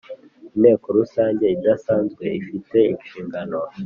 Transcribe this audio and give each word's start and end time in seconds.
Inteko 0.55 0.85
Rusange 0.97 1.43
idasanzwe 1.55 2.23
ifite 2.39 2.77
inshingano 2.91 3.57